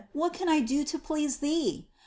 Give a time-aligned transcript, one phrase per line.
[0.13, 1.87] what can I do to pleasq Thee?